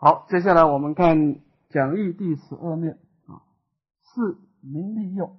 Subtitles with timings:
[0.00, 1.40] 好，接下来我们看
[1.70, 3.42] 讲义第十二面啊，
[4.00, 5.36] 四名利用，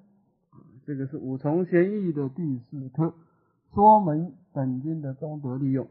[0.86, 3.14] 这个是五重玄义的第四课，
[3.74, 5.88] 说明本经的功德利用。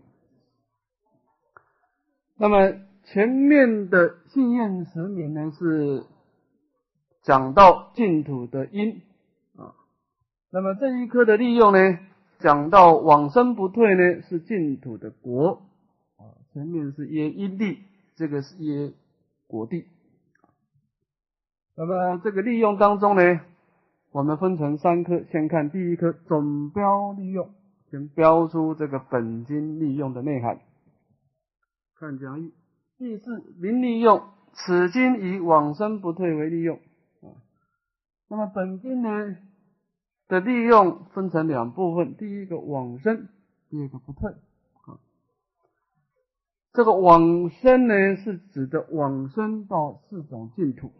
[2.36, 6.04] 那么前面的信愿持名呢，是
[7.22, 9.00] 讲到净土的因
[9.56, 9.72] 啊，
[10.50, 11.98] 那么这一科的利用呢，
[12.38, 15.62] 讲到往生不退呢，是净土的国
[16.18, 17.78] 啊，前面是耶因地。
[18.18, 18.92] 这个是耶
[19.46, 19.86] 果地，
[21.76, 23.40] 那么这个利用当中呢，
[24.10, 27.48] 我们分成三科，先看第一科总标利用，
[27.92, 30.58] 先标出这个本金利用的内涵。
[31.94, 32.52] 看讲义，
[32.98, 36.80] 第四名利用，此经以往生不退为利用
[37.20, 37.38] 啊。
[38.26, 39.36] 那么本金呢
[40.26, 43.28] 的利用分成两部分，第一个往生，
[43.70, 44.34] 第二个不退。
[46.72, 50.92] 这个往生呢，是指的往生到四种净土。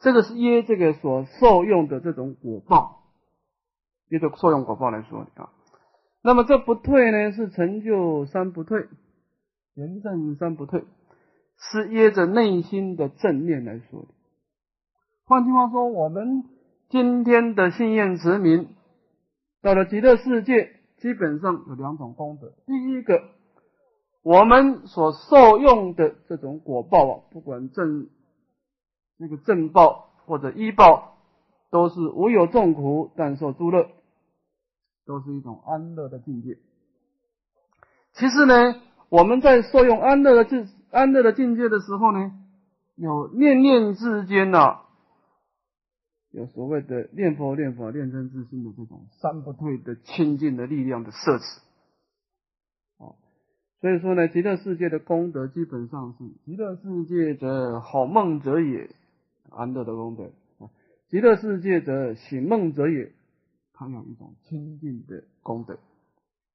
[0.00, 3.02] 这个是耶这个所受用的这种果报，
[4.08, 5.50] 耶的受用果报来说啊。
[6.22, 8.86] 那么这不退呢，是成就三不退，
[9.74, 10.84] 严正三不退，
[11.58, 14.08] 是耶着内心的正念来说的。
[15.24, 16.44] 换句话说，我们
[16.88, 18.68] 今天的信愿持名，
[19.60, 22.54] 到了极乐世界，基本上有两种功德。
[22.64, 23.34] 第一个。
[24.24, 28.08] 我们所受用的这种果报啊，不管正
[29.18, 31.18] 那个正报或者医报，
[31.70, 33.86] 都是无有众苦，但受诸乐，
[35.04, 36.56] 都是一种安乐的境界。
[38.14, 42.32] 其实呢，我们在受用安乐的境安乐的境界的时候呢，
[42.94, 44.80] 有念念之间呐，
[46.30, 51.60] 有所谓的念佛、念佛、念真自心的这种三不退的清净的力量的摄持。
[53.84, 58.88] 所以说呢，极乐世界的功德基本上是极乐世界者好梦者也，
[59.50, 60.24] 安乐的功德
[60.58, 60.72] 啊；
[61.10, 63.12] 极乐世界者醒梦者也，
[63.74, 65.74] 它有一种清净的功德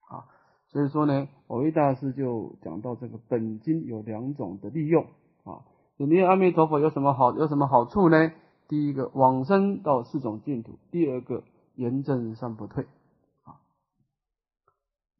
[0.09, 0.25] 啊。
[0.69, 5.05] 所以说呢，偶一大师就讲到这个本经有两种的利用
[5.43, 5.61] 啊。
[5.97, 8.31] 你念阿弥陀佛有什么好有什么好处呢？
[8.67, 11.43] 第一个往生到四种净土，第二个
[11.75, 12.87] 严正三不退。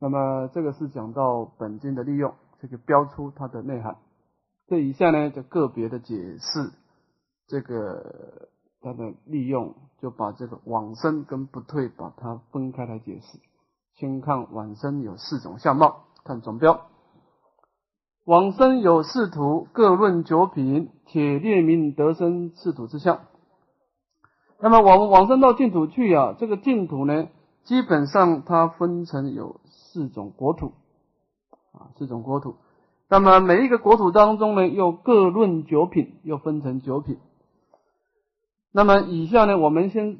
[0.02, 3.98] 那么这个是讲到本经的利用，这个标出它的内涵。
[4.68, 6.72] 这以下呢就个别的解释
[7.48, 8.50] 这个
[8.82, 13.40] 它的利用，就把这个往生跟不退把它分开来解释。
[13.96, 16.88] 先看往生有四种相貌，看总标。
[18.26, 23.22] 往生有四土，各论九品，铁列明得生四土之相。
[24.62, 27.28] 那么往往生到净土去啊，这个净土呢，
[27.66, 29.60] 基本上它分成有。
[30.00, 30.72] 四种国土
[31.74, 32.56] 啊，四种国土。
[33.10, 37.18] 那么每一个国土当中呢，又各论九品，又分成九品。
[38.72, 40.20] 那么以下呢，我们先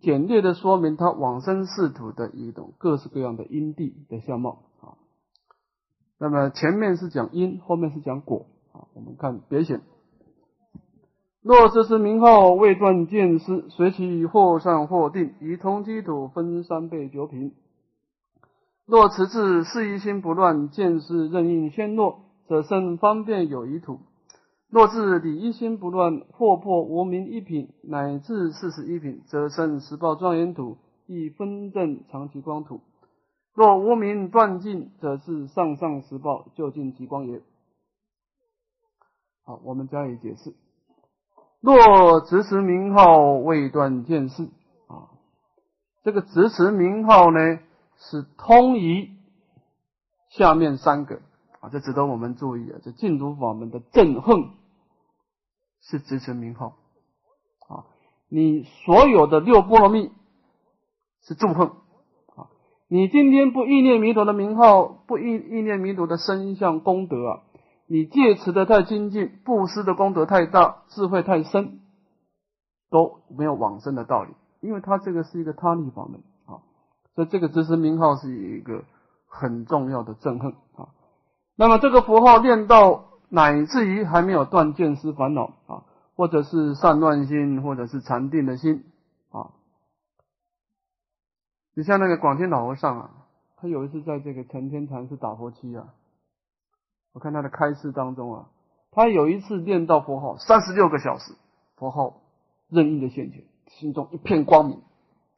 [0.00, 4.98] 简略的说明它往生四土的一种各式各样的因地的相貌啊。
[6.18, 8.90] 那么前面是讲因，后面是讲果啊。
[8.94, 9.82] 我们看别显，
[11.42, 17.54] 若这是名号未断见思，随其或善或定，以同基土分三倍九品。
[18.84, 24.00] 若持志事一心不乱，见事任应先落，则生方便有余土；
[24.68, 32.80] 若自理一心不乱，或破无名一品，乃至四十一品，则生十报庄严土，亦分正长极光土。
[33.54, 37.40] 若无名断尽，则是上上十报就近极光也。
[39.44, 40.54] 好，我们加以解释。
[41.60, 44.42] 若执持名号未断见识
[44.88, 45.14] 啊，
[46.02, 47.38] 这个执持名号呢？
[48.10, 49.10] 是通于
[50.28, 51.20] 下面三个
[51.60, 52.80] 啊，这值得我们注意啊。
[52.82, 54.50] 这净土法门的正恨
[55.80, 56.74] 是支持名号
[57.68, 57.86] 啊，
[58.28, 60.10] 你所有的六波罗蜜
[61.22, 61.68] 是助恨
[62.36, 62.50] 啊。
[62.88, 67.42] 你今天不意念弥陀的名号，不意意念弥陀的身相功德啊，
[67.86, 71.80] 你戒持的太精进，布施的功德太大，智慧太深，
[72.90, 76.20] 都没有往生的道理，因为它这个是一个他力法门。
[77.14, 78.84] 所以这个知识名号是一个
[79.26, 80.88] 很重要的憎恨啊。
[81.56, 85.84] 那么这个符号念到乃至于还没有断见思烦恼啊，
[86.16, 88.84] 或者是善乱心，或者是禅定的心
[89.30, 89.50] 啊。
[91.74, 93.10] 你像那个广天老和尚啊，
[93.56, 95.94] 他有一次在这个成天禅寺打佛七啊，
[97.12, 98.48] 我看他的开示当中啊，
[98.90, 101.34] 他有一次念到佛号三十六个小时，
[101.76, 102.20] 佛号
[102.68, 104.82] 任意的现前，心中一片光明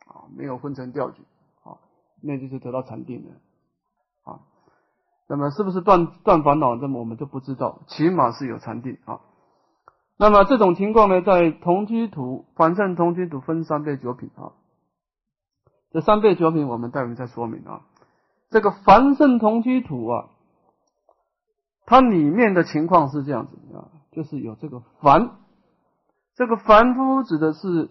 [0.06, 1.22] 啊，没有昏沉掉举。
[2.24, 3.30] 那就是得到禅定的
[4.24, 4.40] 啊。
[5.28, 6.74] 那么是不是断断烦恼？
[6.76, 9.20] 那么我们就不知道，起码是有禅定啊。
[10.16, 14.52] 那么这种情况呢，在同居土凡圣同居土分三倍九品啊。
[15.90, 17.82] 这三倍九品我们待会再说明啊。
[18.50, 20.26] 这个凡圣同居土啊，
[21.86, 25.36] 它里面的情况是这样子啊，就是有这个凡，
[26.36, 27.90] 这个凡夫指的是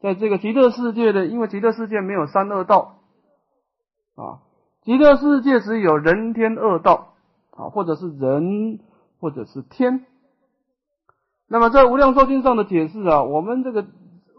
[0.00, 2.99] 在这个极乐世界的，因为极乐世界没有三恶道
[4.16, 4.40] 啊。
[4.82, 7.12] 极乐世界只有人天二道
[7.50, 8.80] 啊，或者是人，
[9.20, 10.06] 或者是天。
[11.48, 13.84] 那么在无量寿经上的解释啊，我们这个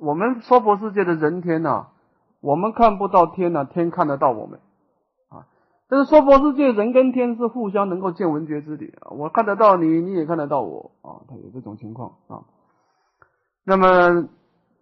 [0.02, 1.90] 我们娑婆世界的人天呐，
[2.42, 4.60] 我们看不到天呐，天看得到我们
[5.30, 5.46] 啊。
[5.88, 12.46] 但是娑婆世界人跟天是互相能够见闻觉知的，我看得到你，你也看得到我啊，它有这种情况啊。
[13.64, 14.28] 那么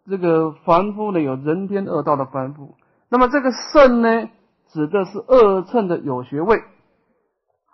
[0.08, 2.76] 这个凡夫呢，有人天二道的凡夫，
[3.10, 4.30] 那么这个圣呢？
[4.72, 6.60] 指的是二乘的有学位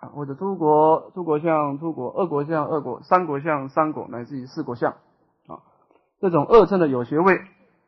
[0.00, 4.92] 啊，或者诸国诸国相、诸国二国相、二国三国相、三国乃至于四国相
[5.46, 5.62] 啊，
[6.20, 7.40] 这种二乘的有学位，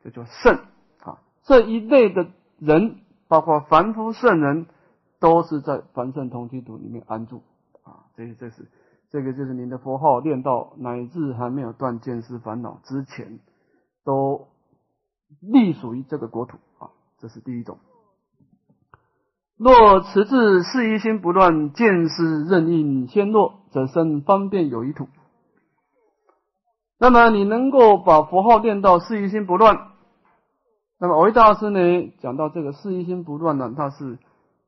[0.03, 0.59] 这叫圣
[1.01, 1.21] 啊。
[1.43, 2.27] 这一类的
[2.59, 4.67] 人，包括凡夫圣人，
[5.21, 7.43] 都是在凡圣同居土里面安住
[7.83, 8.07] 啊。
[8.15, 8.71] 这这是
[9.11, 13.41] 这个就是您的佛号练到乃至还没有断见思烦恼之前，
[14.05, 14.49] 都
[15.41, 16.91] 隶属于这个国土啊。
[17.19, 17.79] 这是第一种。
[19.59, 25.09] 若持至四一心不乱，见识任应先落，则生方便有余土。
[26.97, 29.89] 那么你能够把佛号念到四一心不乱，
[31.01, 34.19] 那么藕益大师呢讲到这个四一心不乱呢，他是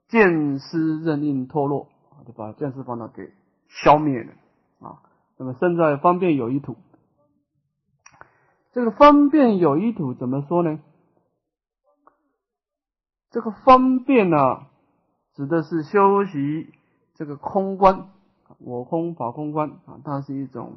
[0.08, 1.86] 见思任应脱落，
[2.26, 3.32] 就把见思烦恼给
[3.68, 4.32] 消灭了
[4.80, 4.98] 啊。
[5.38, 6.76] 那么生在方便有余土，
[8.72, 10.80] 这个方便有余土怎么说呢？
[13.30, 14.66] 这个方便呢？
[15.40, 16.68] 指的是修习
[17.14, 18.08] 这个空观，
[18.58, 20.76] 我空法空观啊，它是一种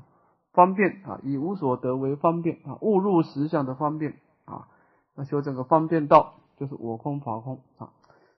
[0.53, 4.13] 方便啊，以无所得为方便啊，误入实相的方便
[4.45, 4.69] 啊。
[5.17, 7.89] 那修这个方便道，就是我空法空啊。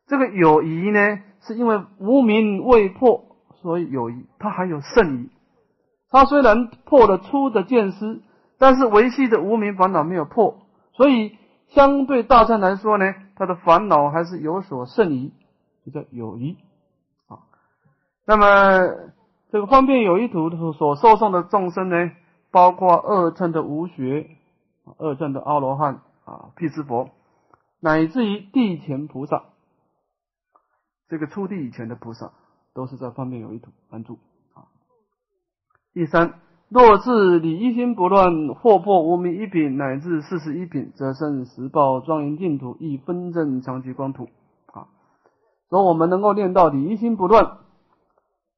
[0.08, 3.26] 这个有疑呢，是因为无名未破，
[3.62, 4.26] 所以有疑。
[4.40, 5.30] 它还有剩疑，
[6.10, 8.24] 它虽然破了粗的见思，
[8.58, 10.58] 但是维系的无名烦恼没有破，
[10.94, 11.38] 所以
[11.68, 15.32] 相对大乘来说呢，他的烦恼还是有所剩余
[15.86, 15.92] 这。
[15.92, 16.58] 叫有疑
[17.28, 17.46] 啊，
[18.26, 19.14] 那么
[19.52, 22.12] 这个方便有一图所受送的众生呢，
[22.52, 24.32] 包括二乘的无学、
[24.98, 27.12] 二乘的阿罗汉啊、辟支佛，
[27.80, 29.44] 乃至于地前菩萨，
[31.08, 32.32] 这个出地以前的菩萨，
[32.74, 34.18] 都是在方便有一图安住
[34.56, 34.66] 啊。
[35.94, 44.28] 第三，若自理一心不乱，或破无名一品乃至四十一品，则生十报庄严净土，亦分正长吉光土。
[45.76, 47.58] 说我们能够练到离心不断，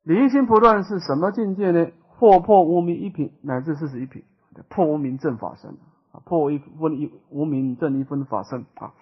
[0.04, 1.88] 离心不断是什么境界呢？
[2.19, 4.24] 破破无名一品乃至四十一品，
[4.69, 5.72] 破无名正法身
[6.12, 8.94] 啊，破一分一无名正一分法身啊。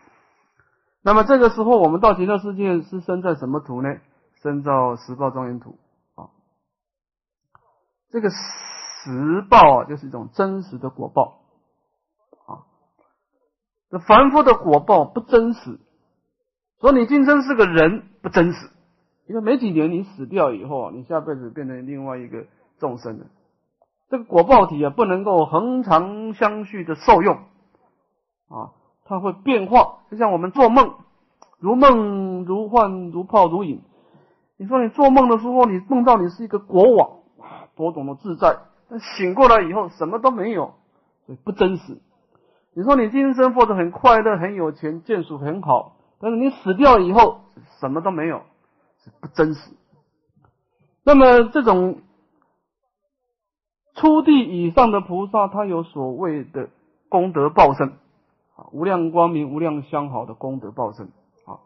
[1.02, 3.90] 那么这个时候，我们到极乐世界是生在什么土呢？
[4.42, 5.78] 生在十报庄严土
[6.16, 6.30] 啊。
[8.12, 11.42] 这个十报啊，就是一种真实的果报
[12.46, 12.64] 啊。
[13.90, 15.82] 这凡夫的果报不真实。
[16.86, 18.70] 说你今生是个人不真实，
[19.26, 22.46] 因为没几年你死掉以后啊，你下辈子变成另外一个
[22.78, 23.26] 众生了。
[24.08, 27.38] 这个果报体啊，不能够恒常相续的受用
[28.50, 30.02] 啊，它会变化。
[30.12, 30.94] 就像我们做梦，
[31.58, 33.82] 如梦如幻，如泡如影。
[34.58, 37.18] 你说你做梦的时候，你梦到你是一个国王，
[37.76, 38.60] 多懂的自在，
[38.92, 40.76] 但醒过来以后什么都没有，
[41.44, 41.98] 不真实。
[42.76, 45.95] 你说你今生过得很快乐，很有钱，见识很好。
[46.20, 47.42] 但是你死掉以后
[47.80, 48.44] 什么都没有，
[49.04, 49.72] 是不真实。
[51.04, 52.02] 那么这种
[53.96, 56.70] 初地以上的菩萨，他有所谓的
[57.10, 57.90] 功德报身
[58.56, 61.08] 啊，无量光明、无量相好的功德报身
[61.46, 61.60] 啊。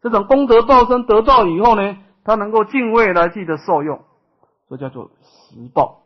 [0.00, 4.02] 这种功德报身得到以后呢，他能够敬畏来记得受用，
[4.68, 6.02] 这叫做实报。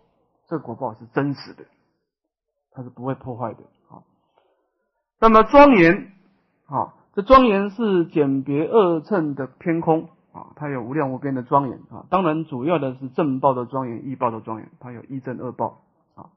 [0.48, 1.64] 这果报是真实的，
[2.72, 4.02] 它是不会破坏的啊。
[5.20, 6.12] 那么庄严
[6.66, 6.94] 啊。
[7.18, 12.06] 这庄严是简别二乘的偏空啊，它有无量无边的庄严啊。
[12.10, 15.80] 当然，主要的是正报的庄严、异报的庄严，它有一正二报
[16.14, 16.30] 啊。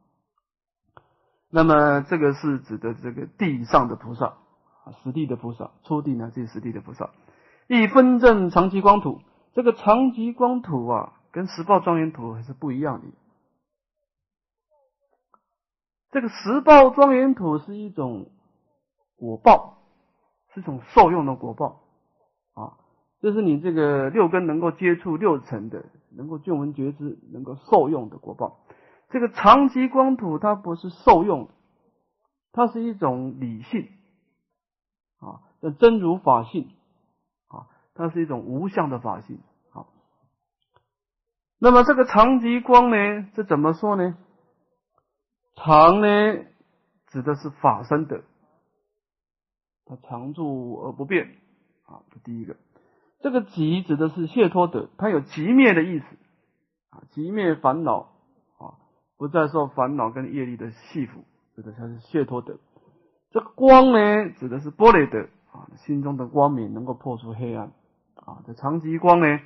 [1.51, 7.11] 那么，这个是指的这个地上的菩萨啊，实地的菩萨，初地呢，这是实地的菩萨。
[7.67, 9.21] 一分正长吉光土，
[9.53, 13.07] 这个长吉光土啊，跟十报庄严土还是不一样的。
[16.09, 18.31] 这个十报庄严土是一种
[19.15, 19.77] 果报。
[20.53, 21.81] 是种受用的果报
[22.53, 22.77] 啊，
[23.21, 28.59] 这是你这个六根能够接触六尘的，能够见闻觉知，能够受用的果报。
[29.09, 31.49] 这个长极光土它不是受用，
[32.51, 33.89] 它是一种理性
[35.19, 35.43] 啊，
[35.79, 36.69] 真如法性
[37.47, 39.39] 啊，它是一种无相的法性。
[39.69, 39.87] 好，
[41.59, 44.17] 那么这个长极光呢，这怎么说呢？
[45.55, 46.45] 常呢，
[47.07, 48.23] 指的是法身的，
[49.91, 51.35] 它常住而不变
[51.85, 52.55] 啊，这第一个。
[53.19, 56.05] 这个极指的是解脱德，它有极灭的意思
[56.91, 58.13] 啊，极灭烦恼。
[58.57, 58.79] 啊
[59.17, 61.11] 不再受烦恼跟业力的系缚，
[61.55, 62.57] 这个才是解脱德。
[63.29, 67.71] 这个光呢，指的是波雷德啊，心中的光明能够破除黑暗
[68.15, 68.41] 啊。
[68.47, 69.39] 这长极光呢，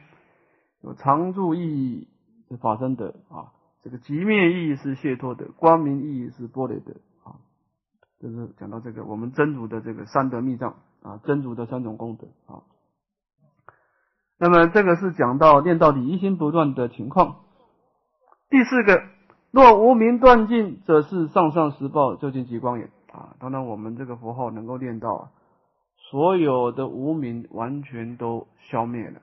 [0.81, 2.07] 有常住意义
[2.47, 6.93] 是法身德啊，这个极灭意义是解脱德，光明意义是波雷德。
[8.19, 12.63] 就是讲到这个我们真主的这个三德密藏啊，真主的三种功德啊。
[14.37, 17.45] 那么这个是讲到念到底一心不断的情况。
[18.49, 19.15] 第四个。
[19.51, 23.37] 若无名断尽，则是上上十报究竟极光也啊！
[23.39, 25.31] 当然，我们这个佛号能够念到啊
[25.95, 29.21] 所有的无名完全都消灭了，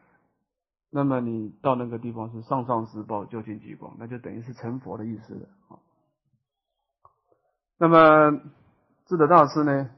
[0.90, 5.76] 那么你到那个地方是上上十报究竟极光，那就等于是成佛的意思了啊。
[7.76, 8.40] 那么
[9.06, 9.90] 智德大师呢，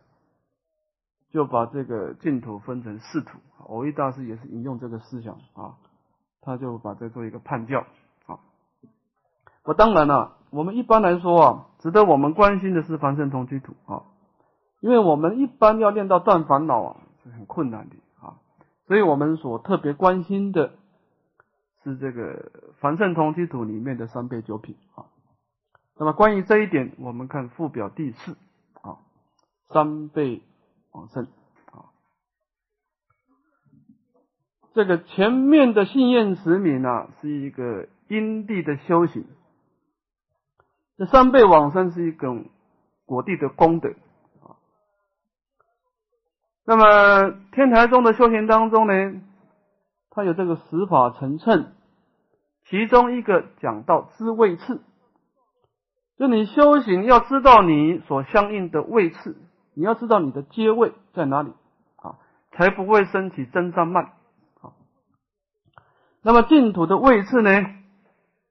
[1.30, 5.76] 就把这个净土分成四土，偶一大师也是引用这个思想啊，
[6.40, 7.87] 他就把这做一个判教
[8.26, 8.40] 啊。
[9.64, 14.04] 我当然了，我们一般来说啊，值得我们关心的是凡圣同居土啊，
[14.80, 18.38] 因为我们一般要练到断烦恼啊是很困难的啊，
[18.87, 20.73] 所以我们所特别关心的
[21.82, 25.06] 是这个凡圣同居土里面的三倍九品啊。
[25.96, 28.37] 那么关于这一点，我们看附表第四，
[29.68, 30.42] 三倍
[30.92, 31.25] 往生
[31.73, 31.90] 啊，
[34.75, 39.26] 这个前面的信愿实名啊，是一个因地的修行。
[40.97, 42.50] 这三倍往生是一种
[43.04, 43.88] 果地的功德
[44.42, 44.62] 啊。
[46.64, 49.21] 那么天台宗的修行当中呢，
[50.11, 51.73] 它有这个十法成称，
[52.68, 54.85] 其中一个讲到知位次，
[56.16, 59.37] 就你修行要知道你所相应的位次，
[59.74, 61.52] 你要知道你的阶位在哪里
[61.96, 62.18] 啊，
[62.52, 64.12] 才不会升起真善慢
[64.60, 64.72] 啊。
[66.22, 67.50] 那么净土的位次呢？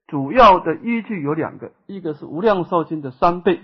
[0.06, 3.62] 主要的依据有两个，一个是无量寿经的三倍，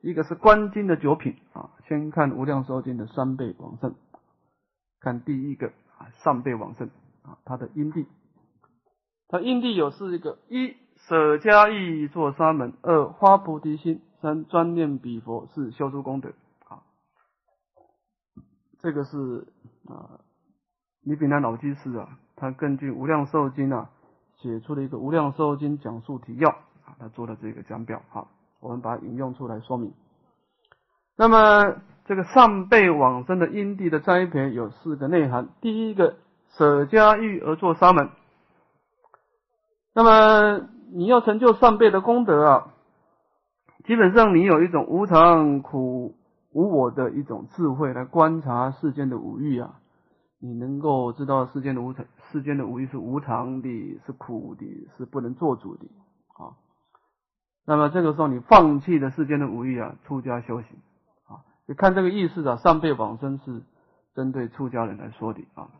[0.00, 1.70] 一个是观经的九品啊。
[1.88, 3.94] 先看无量寿经的三倍往生，
[5.00, 6.90] 看第一个啊，上辈往生
[7.22, 8.06] 啊，它的因地，
[9.28, 10.76] 它因地有四个：一
[11.08, 16.32] 舍家义做沙门；二花菩提心；三专念彼佛；四修诸功德。
[18.80, 19.46] 这个是
[19.88, 20.20] 啊，
[21.02, 23.90] 李炳南老居士啊，他根据无量寿经啊。
[24.40, 28.28] 写出了一个《无量寿经》讲述提要啊，他做的这个讲表哈，
[28.60, 29.92] 我们把它引用出来说明。
[31.16, 36.18] 那么这个上辈往生的因地的栽培有四个内涵：第一个，
[36.50, 38.10] 舍家欲而做沙门。
[39.92, 42.74] 那么你要成就上辈的功德啊，
[43.86, 46.14] 基本上你有一种无常、苦、
[46.52, 49.80] 无我的一种智慧来观察世间的五欲啊。
[50.40, 55.88] 你能够知道世间的无常，世间的无欲是无常的，是苦的，是不能做主的
[56.34, 56.54] 啊。
[57.66, 60.70] 那么这个时候，你放弃了世间的无欲啊，出家修行
[61.26, 61.42] 啊。
[61.66, 63.62] 你看这个意思啊，上辈往生是
[64.14, 65.70] 针对出家人来说的啊。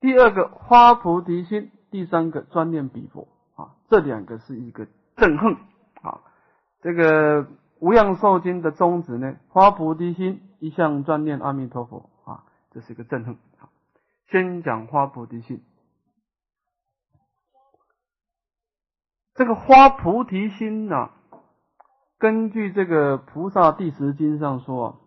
[0.00, 5.54] 第二个花菩提心，第三个专念彼佛啊，这两个是一个憎恨
[6.02, 6.22] 啊。
[6.82, 7.46] 这个
[7.80, 12.44] 无量寿经的宗旨呢，花菩提心一向专念阿弥陀佛啊。
[12.70, 13.36] 这是一个正恨。
[14.26, 15.62] 先讲花菩提心。
[19.34, 21.10] 这个花菩提心呢，
[22.18, 25.00] 根据这个菩萨第十经上说，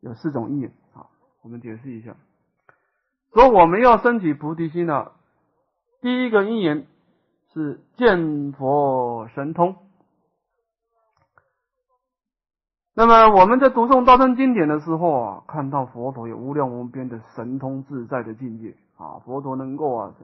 [0.00, 0.72] 有四种因缘。
[0.92, 1.10] 好，
[1.42, 2.16] 我们解释一下。
[3.32, 5.10] 说我们要升起菩提心呢，
[6.00, 6.86] 第一个因缘
[7.52, 9.76] 是见佛神通。
[12.96, 20.14] 那么我们在读诵大乘经典的时候啊，看到佛陀有无量无边的神通自在的境界啊，佛陀能够啊，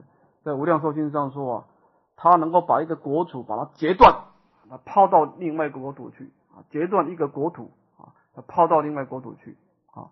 [0.43, 1.65] 在无量寿经上说啊，
[2.15, 4.15] 他能够把一个国土把它截断，
[4.69, 9.57] 他抛到另外一个国土去啊，截断一个国土啊，他抛到另外国土去
[9.93, 10.07] 啊。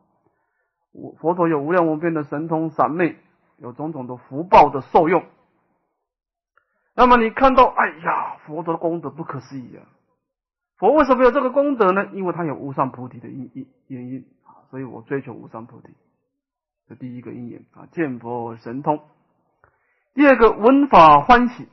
[0.92, 3.16] 我佛陀有无量无边的神通闪魅，
[3.56, 5.24] 有种种的福报的受用。
[6.94, 9.88] 那么你看到，哎呀，佛陀的功德不可思议啊！
[10.80, 12.08] 佛为什么有这个功德呢？
[12.14, 15.90] 因为他有无上菩提的因因原因啊，所以我追求无上菩提。
[16.88, 19.02] 这第一个因缘啊，见佛神通。
[20.14, 21.68] 第二个闻法欢喜。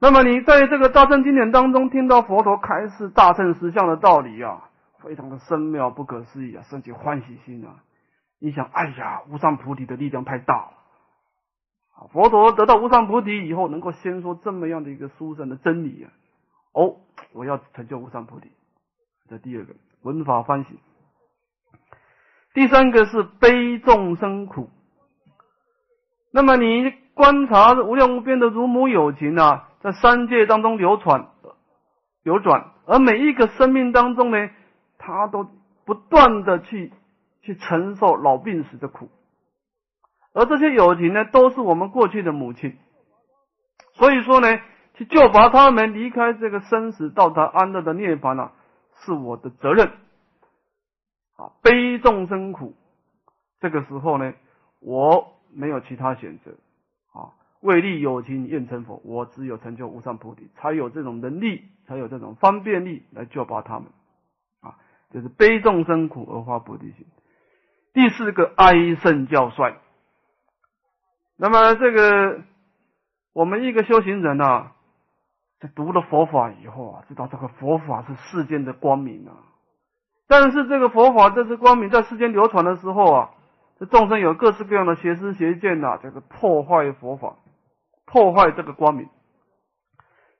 [0.00, 4.70] 那么你在这个大乘经典当中听到佛陀开示大乘实相的道理啊，
[5.00, 7.84] 非常的深妙不可思议啊，升起欢喜心啊。
[8.38, 10.72] 你想，哎呀，无上菩提的力量太大了。
[12.10, 16.10] 佛陀得到无上菩提以后，能够先说这么样的一个殊胜的真理啊！
[16.72, 16.96] 哦，
[17.32, 18.50] 我要成就无上菩提。
[19.28, 20.78] 这第二个闻法欢喜。
[22.52, 24.70] 第三个是悲众生苦。
[26.32, 31.28] 那么你观察无量无边的如母有情啊，在三界当中流传
[32.22, 34.50] 流转，而每一个生命当中呢，
[34.98, 35.48] 他都
[35.84, 36.92] 不断的去
[37.42, 39.08] 去承受老病死的苦。
[40.32, 42.78] 而这些友情呢，都是我们过去的母亲，
[43.94, 44.60] 所以说呢，
[45.00, 48.52] 去救拔他们离开这个生死，到达安乐的涅槃啊，
[48.98, 49.86] 是我的责任。
[51.38, 52.74] 啊，悲众生苦，
[53.60, 54.34] 这个时候呢，
[54.80, 56.50] 我没有其他选择。
[57.14, 63.86] 啊，为利有情愿成佛，我只有成就无上菩提，才有这种能力，才有这种方便力来救拔他们。
[64.60, 64.76] 啊，
[65.14, 67.06] 就是悲众生苦而发菩提心。
[67.94, 69.78] 第四个哀胜教衰。
[71.38, 72.42] 那么这个，
[73.32, 74.76] 我们一个修行人啊，
[75.60, 79.36] 在读了佛法以后啊，知道这个佛法是世间的光明啊。
[80.26, 83.30] 但是这个佛法这是光明，在世间流传的时候啊，
[83.78, 87.36] 这众生有各式各样的邪思邪见呐，这个破坏佛法，
[88.06, 89.08] 破坏这个光明。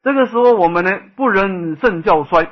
[0.03, 2.49] 这个时候我们呢，不忍圣教衰，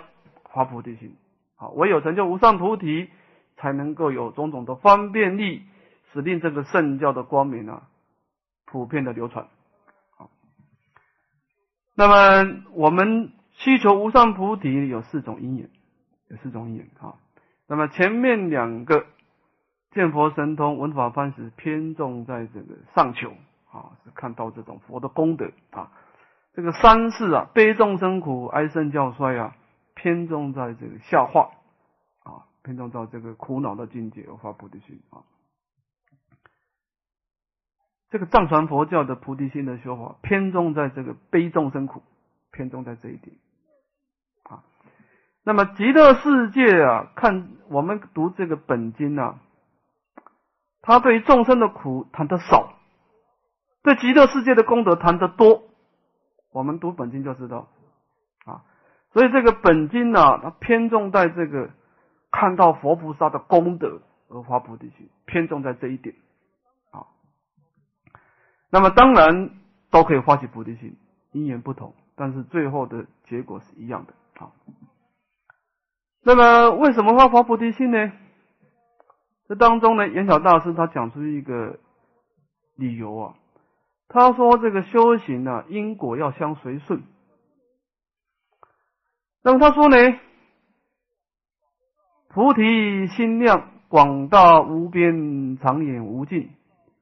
[0.52, 1.16] 发菩提心，
[1.56, 3.08] 好，唯有成就无上菩提，
[3.56, 5.62] 才能够有种种的方便力，
[6.12, 7.84] 使令这个圣教的光明啊。
[8.70, 9.46] 普遍的流传，
[11.98, 15.68] 那么我们需求无上菩提有四种因缘，
[16.28, 17.16] 有四种因缘啊。
[17.66, 19.04] 那么前面两个
[19.90, 23.30] 见佛神通、闻法方时，偏重在这个上求
[23.72, 25.90] 啊，是看到这种佛的功德啊。
[26.54, 29.56] 这个三世啊，悲众生苦、哀胜教衰啊，
[29.96, 31.50] 偏重在这个下化
[32.22, 35.18] 啊，偏重到这个苦恼的境界而发菩提心啊。
[38.10, 42.02] 这个藏传佛教的菩提心的修法，偏重在这个悲众生苦，
[42.50, 43.36] 偏重在这一点
[44.44, 44.64] 啊。
[45.44, 49.40] 那么极乐世界啊，看我们读这个本经啊，
[50.80, 52.72] 他对于众生的苦谈的少，
[53.82, 55.64] 对极乐世界的功德谈的多。
[56.50, 57.68] 我们读本经就知道
[58.46, 58.64] 啊，
[59.12, 61.68] 所以这个本经呢，它偏重在这个
[62.30, 66.14] 看到佛菩萨的功德而发菩提心，偏重在这一点。
[68.70, 69.50] 那么当然
[69.90, 70.96] 都可以发起菩提心，
[71.32, 74.52] 因缘不同，但是最后的结果是一样的啊。
[76.22, 78.12] 那么为什么会发菩提心呢？
[79.48, 81.78] 这当中呢，圆晓大师他讲出一个
[82.76, 83.34] 理由啊，
[84.08, 87.02] 他说这个修行呢，因果要相随顺。
[89.42, 89.96] 那么他说呢，
[92.28, 96.50] 菩提心量广大无边，长远无尽。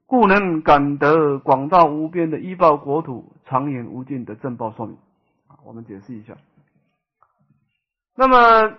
[0.06, 4.96] 故能感得广大无边的依报国土，长远无尽的正报寿命。
[5.64, 6.36] 我们解释一下。
[8.14, 8.78] 那么，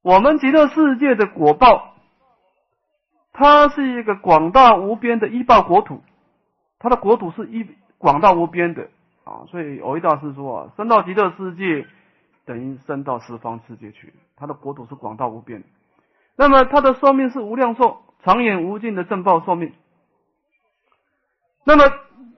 [0.00, 1.94] 我们极乐世界的果报，
[3.32, 6.02] 它是一个广大无边的依报国土，
[6.78, 7.66] 它的国土是一
[7.98, 8.88] 广大无边的
[9.24, 9.44] 啊。
[9.48, 11.86] 所以，藕益大师说啊，升到极乐世界
[12.46, 15.62] 等于升到十方世界去，它的国土是广大无边。
[16.38, 17.98] 那么，它的寿命是无量寿。
[18.24, 19.72] 长远无尽的正报寿命，
[21.64, 21.84] 那么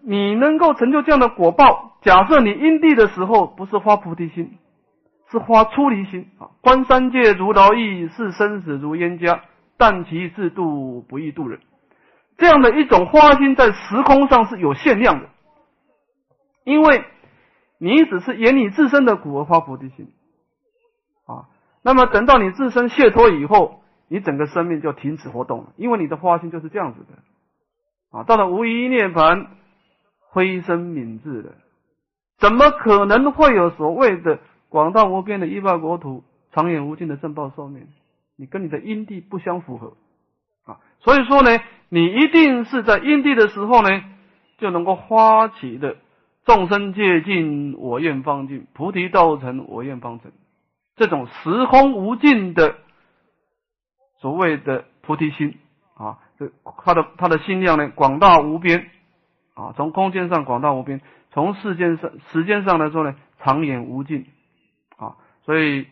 [0.02, 1.96] 你能够成就这样的果报？
[2.02, 4.58] 假设你因地的时候不是发菩提心，
[5.30, 6.52] 是发出离心啊！
[6.60, 9.42] 观三界如劳役，视生死如冤家，
[9.78, 11.60] 但其自度不易度人。
[12.36, 15.30] 这样的一种花心，在时空上是有限量的，
[16.64, 17.04] 因为
[17.78, 20.12] 你只是沿你自身的果而发菩提心
[21.26, 21.48] 啊。
[21.82, 28.24] 那么等到你自身解脱以后，你整个生命就停止活动了，因为你的花心就是这样子的啊。
[28.24, 29.46] 到了无一涅盘，
[30.18, 31.52] 灰身泯智的，
[32.36, 37.86] 怎么可能会有所谓的广大无边的一报国土、长远无尽的正报寿命？
[38.36, 39.92] 你跟你的因地不相符合
[40.64, 40.80] 啊。
[40.98, 44.02] 所以说呢，你一定是在因地的时候呢，
[44.58, 45.98] 就能够发起的
[46.44, 50.32] 众生界尽，我愿方尽；菩提道成，我愿方成。
[50.96, 52.74] 这种时空无尽的。
[54.20, 55.58] 所谓的菩提心
[55.94, 56.52] 啊，这
[56.84, 58.90] 他的他的心量呢广大无边
[59.54, 64.26] 啊，从空间上广大无边，从世间上时间上来说呢长远无尽
[64.98, 65.86] 啊，所以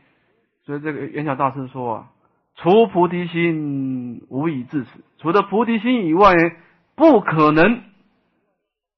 [0.65, 2.11] 所以这个圆晓大师说啊，
[2.55, 5.03] 除菩提心，无以至此。
[5.17, 6.51] 除了菩提心以外呢，
[6.95, 7.83] 不可能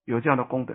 [0.05, 0.75] 有这样的功德。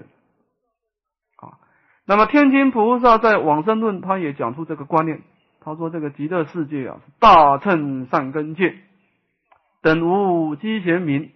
[1.38, 1.60] 啊，
[2.06, 5.22] 那么天津菩萨在往生论，他也讲出这个观念。
[5.66, 8.76] 他说：“这个极乐世界啊，大乘善根界，
[9.82, 11.32] 等无积贤明，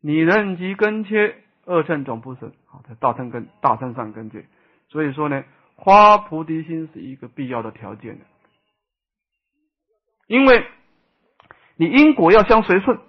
[0.00, 2.52] 你人及根切，二乘总不生。
[2.66, 4.46] 好，这大乘根，大乘善根界。
[4.88, 5.42] 所以说呢，
[5.84, 8.20] 发菩提心是一个必要的条件，
[10.28, 10.64] 因为
[11.74, 13.00] 你因果要相随顺。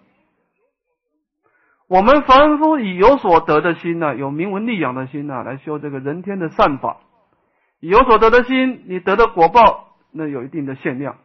[1.87, 7.01] 我们凡夫以有所得的心呢，有名闻利养的心呢，来修这个人天的善法，
[7.79, 9.83] 有所得的心，你得的果报。”
[10.17, 11.17] 那有一定的限量，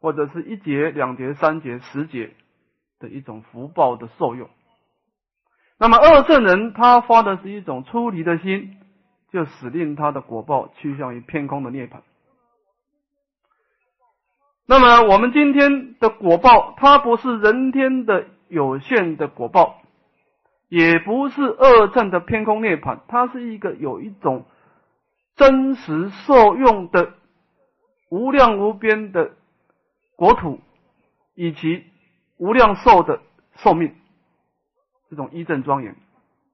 [0.00, 2.32] 或者是一节、两节、三节、十节
[2.98, 4.48] 的一种福报的受用。
[5.78, 8.76] 那么二圣人他发的是一种出离的心，
[9.32, 12.02] 就使令他的果报趋向于偏空的涅槃。
[14.64, 19.82] 那么我们今天的果报，它不是人天的有限的果报，
[20.68, 24.46] 也不是二正的偏空涅槃，它是一个有一种
[25.34, 27.14] 真实受用的。
[28.12, 29.32] 无量无边的
[30.16, 30.60] 国土，
[31.34, 31.82] 以及
[32.36, 33.22] 无量寿的
[33.56, 33.94] 寿命，
[35.08, 35.96] 这种一正庄严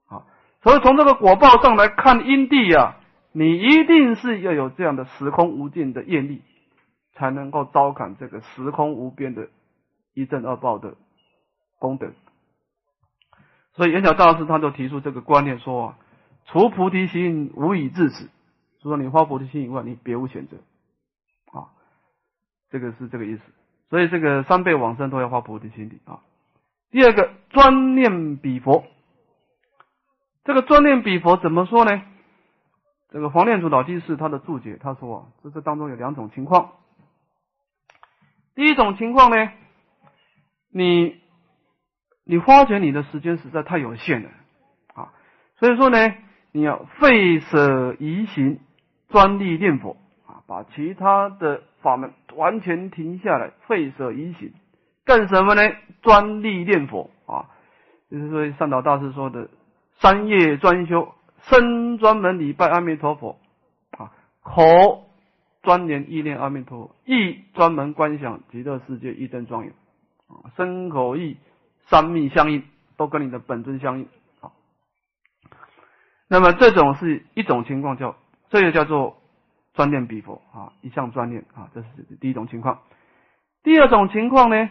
[0.06, 0.22] 啊！
[0.62, 2.98] 所以从这个果报上来看，因地呀，
[3.32, 6.42] 你一定是要有这样的时空无尽的业力，
[7.14, 9.48] 才能够招感这个时空无边的
[10.14, 10.94] 一正二报的
[11.80, 12.12] 功德。
[13.72, 15.98] 所以圆角大师他就提出这个观念说啊：
[16.44, 18.28] 除菩提心，无以至此。
[18.80, 20.56] 除了你发菩提心以外，你别无选择。
[22.70, 23.42] 这个是这个意思，
[23.90, 26.20] 所以这个三辈往生都要发菩提心的啊。
[26.90, 28.84] 第二个专念彼佛，
[30.44, 32.02] 这个专念彼佛怎么说呢？
[33.10, 36.72] 这个黄念祖老居士他的注解他说啊，这这当中有两种情况。
[38.54, 39.50] 第一种情况呢，
[40.70, 41.20] 你
[42.24, 44.30] 你发觉你的时间实在太有限了
[44.92, 45.12] 啊，
[45.56, 46.14] 所以说呢，
[46.52, 48.60] 你要废舍移行，
[49.08, 49.96] 专力念佛。
[50.48, 54.50] 把其他的法门完全停下来，废舍一行，
[55.04, 55.60] 干什么呢？
[56.00, 57.50] 专力念佛啊，
[58.10, 59.50] 就是说善导大师说的
[60.00, 63.38] “三业专修”，身专门礼拜阿弥陀佛
[63.90, 64.10] 啊，
[64.42, 65.04] 口
[65.62, 69.74] 专念意念阿弥陀佛，意专门观想极乐世界一真庄严
[70.28, 71.36] 啊，身口意
[71.88, 72.62] 三密相应，
[72.96, 74.08] 都跟你的本尊相应
[74.40, 74.52] 啊。
[76.26, 78.16] 那么这种是一种情况，叫
[78.48, 79.18] 这个叫做。
[79.78, 81.88] 专念彼佛啊，一向专念啊，这是
[82.20, 82.80] 第一种情况。
[83.62, 84.70] 第二种情况呢，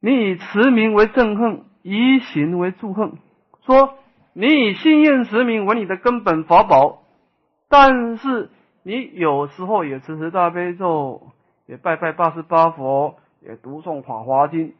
[0.00, 3.12] 你以持名为憎恨，以行为助恨。
[3.64, 3.94] 说
[4.32, 7.04] 你以信愿持名为你的根本法宝，
[7.68, 8.50] 但是
[8.82, 11.28] 你有时候也持持大悲咒，
[11.66, 14.74] 也拜拜八十八佛，也读诵法华经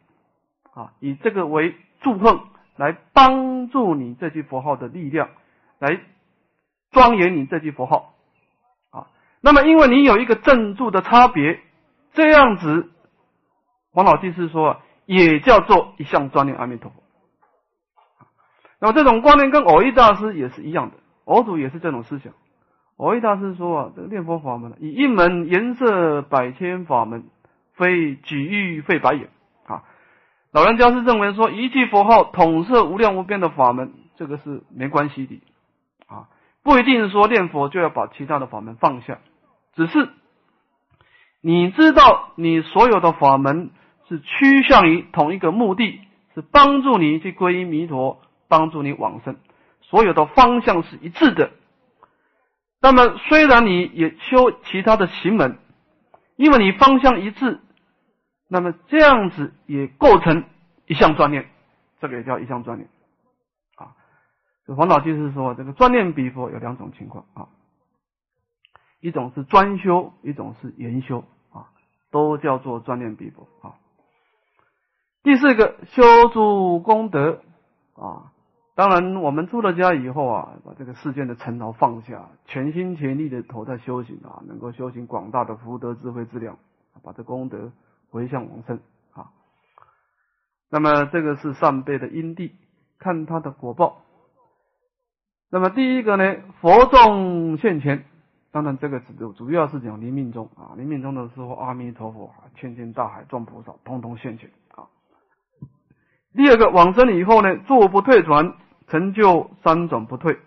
[0.74, 2.40] 啊，以这个为助恨，
[2.74, 5.28] 来帮助你这句佛号的力量，
[5.78, 6.00] 来
[6.90, 8.14] 庄严你这句佛号。
[9.42, 11.60] 那么，因为你有一个正住的差别，
[12.12, 12.90] 这样子，
[13.92, 17.02] 黄老居士说，也叫做一项专念阿弥陀佛。
[18.80, 22.32] 那么，这种观念跟偶一大师也是一样的，偶主也是这种思想。
[22.96, 27.24] 偶一大师说啊，这个念佛法门以一门颜色百千法门，
[27.72, 29.30] 非举玉费白眼
[29.64, 29.84] 啊。
[30.52, 35.40] 老人家是认为说，一句佛号统摄无量无边的法门，这个是没关系的
[36.06, 36.28] 啊，
[36.62, 39.18] 不一定说念佛就要把其他的法门放下。
[39.74, 40.08] 只是
[41.40, 43.70] 你知道，你所有的法门
[44.08, 46.00] 是趋向于同一个目的，
[46.34, 49.36] 是帮助你去皈依弥陀，帮助你往生，
[49.80, 51.50] 所有的方向是一致的。
[52.80, 55.58] 那么，虽然你也修其他的行门，
[56.36, 57.60] 因为你方向一致，
[58.48, 60.44] 那么这样子也构成
[60.86, 61.48] 一项专念，
[62.00, 62.88] 这个也叫一项专念。
[63.76, 63.92] 啊，
[64.66, 67.48] 这黄老就是说，这个专念比佛有两种情况啊。
[69.00, 71.72] 一种是专修，一种是研修啊，
[72.10, 73.74] 都叫做专念比佛啊。
[75.22, 77.40] 第四个修诸功德
[77.94, 78.32] 啊，
[78.74, 86.58] 当然我们出了家以后啊，把这个世间的尘劳放下，全心全力的投在修行啊，能够修行广大的福德智慧资粮，
[87.02, 87.72] 把这功德
[88.10, 88.80] 回向往生
[89.12, 89.30] 啊。
[90.68, 92.54] 那么这个是上辈的因地，
[92.98, 94.02] 看他的果报。
[95.50, 98.04] 那么第一个呢，佛众现前。
[98.52, 104.88] 当然，这个主主要是讲临命中啊，临命中的时候，阿弥陀佛、啊千千大海众菩萨通通现前啊。
[106.34, 108.54] 第二个往生以后呢，坐不退转，
[108.88, 110.38] 成就三种不退：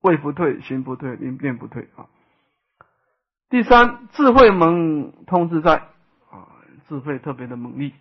[0.00, 2.08] 位不退、行不退、念念不退啊。
[3.50, 5.76] 第三，智慧猛通自在
[6.30, 6.48] 啊，
[6.88, 7.92] 智慧特别的猛力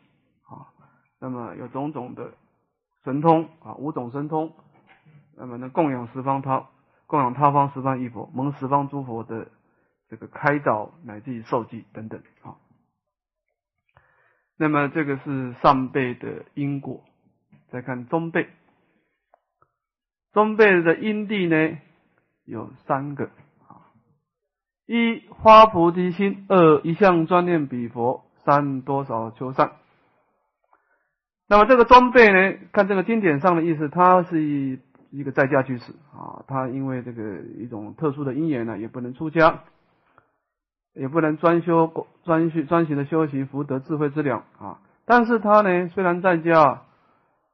[0.48, 0.72] 啊，
[1.20, 2.32] 那么有种种的
[3.04, 4.54] 神通啊，五种神通，
[5.36, 6.66] 那么能供养十方他，
[7.10, 9.48] 供养他方十方一佛，蒙十方诸佛的
[10.10, 12.54] 这个开导乃至于受记等等啊。
[14.58, 17.04] 那么这个是上辈的因果，
[17.72, 18.48] 再看中辈，
[20.34, 21.80] 中辈的因地呢
[22.46, 23.32] 有三个。
[24.86, 29.72] 一花菩提心，二一向专念彼佛，三多少求善。
[31.48, 32.60] 那么这个装备呢？
[32.72, 34.80] 看这个经典上的意思，它是一
[35.12, 39.64] 一个在家居士啊，他因为这个一种特殊的因缘呢，也不能出家，
[40.94, 44.80] 也不能专修专修专行的修行福德智慧之量啊。
[45.06, 46.84] 但是他呢，虽然在家，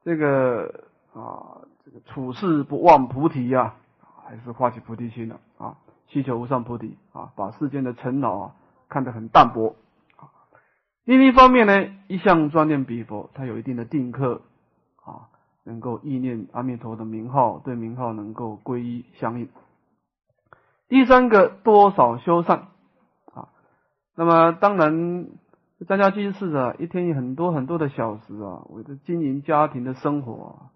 [0.04, 3.74] 这个啊，这个处事不忘菩提呀，
[4.26, 5.76] 还是发起菩提心了啊。
[6.08, 8.54] 祈求无上菩提啊，把世间的尘恼啊
[8.88, 9.74] 看得很淡薄
[10.16, 10.28] 啊。
[11.04, 14.42] 另一方面呢，一向专念彼佛，他有一定的定课，
[15.66, 19.48] 能够意念阿弥陀的名号，对名号能够皈依相应。
[20.88, 22.68] 第三个，多少修善
[23.34, 23.48] 啊。
[24.14, 25.26] 那么当然，
[25.88, 30.70] 张家居士啊，一天有很多很多的小时啊，为了经营家庭的生活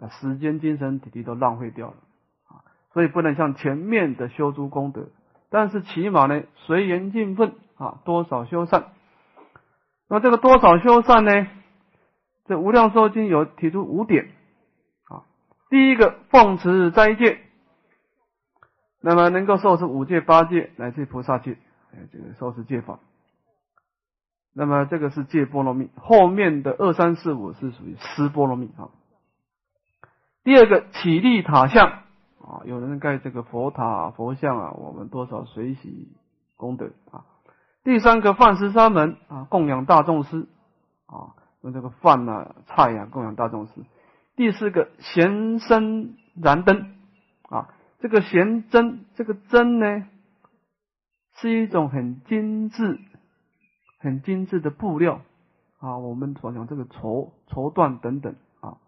[0.00, 1.94] 啊，时间、精神、体力都浪费掉了
[2.48, 2.66] 啊。
[2.92, 5.06] 所以不能像前面的修诸功德，
[5.50, 8.86] 但是起码呢，随缘尽分啊，多少修善。
[10.08, 11.46] 那么这个多少修善呢？
[12.46, 14.30] 这无量寿经有提出五点
[15.08, 15.24] 啊。
[15.70, 17.40] 第一个，奉持斋戒，
[19.00, 21.58] 那么能够受持五戒、八戒乃至菩萨戒，
[21.92, 22.98] 哎这个受持戒法。
[24.54, 28.90] 那么这个是戒波罗蜜，后面的二三四五是属于施波罗蜜啊。
[30.44, 32.02] 第二个，起立塔像。
[32.44, 36.08] 啊，有人盖这个佛塔、佛像啊，我们多少随喜
[36.56, 37.24] 功德啊。
[37.84, 40.48] 第三个放食三门啊，供养大众师
[41.06, 43.72] 啊，用这个饭呐、菜呀供养大众师。
[44.36, 46.94] 第四个贤身燃灯
[47.48, 50.06] 啊，这个贤针，这个针呢，
[51.36, 53.00] 是一种很精致、
[53.98, 55.22] 很精致的布料
[55.78, 55.98] 啊。
[55.98, 58.78] 我们所讲这个绸、绸缎等等啊，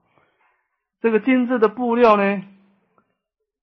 [1.01, 2.43] 这个精致的布料呢。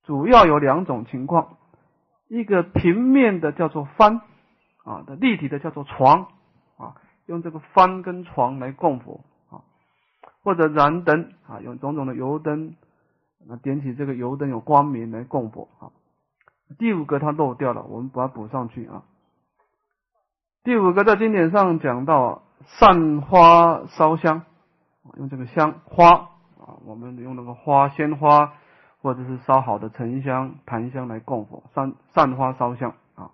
[0.03, 1.57] 主要有两种情况，
[2.27, 4.21] 一个平面的叫做幡
[4.83, 6.27] 啊，的立体的叫做床，
[7.25, 9.61] 用这个幡跟床来供佛啊，
[10.43, 12.75] 或者燃灯啊，用种种的油灯，
[13.47, 15.91] 那点起这个油灯有光明来供佛啊。
[16.77, 19.03] 第五个它漏掉了，我们把它补上去啊。
[20.63, 24.43] 第五个在经典上讲到散花烧香，
[25.17, 26.09] 用这个香花
[26.59, 28.53] 啊，我们用那个花鲜花。
[29.03, 33.31] 或者是烧好的沉香、檀香来供佛，散散花烧香啊。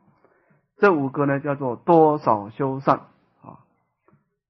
[0.77, 3.01] 这五个呢叫做多少修善？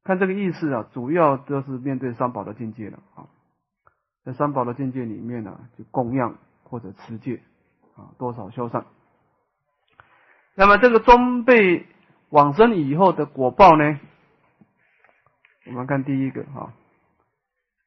[0.07, 3.27] 看这个意思啊，主要就是面对三宝的境界了啊。
[4.23, 7.41] 在三宝的境界里面呢，就供养或者持戒
[7.97, 8.85] 啊，多少修善。
[10.55, 11.85] 那么这个装备
[12.29, 13.99] 往生以后的果报呢？
[15.65, 16.71] 我们看第一个啊，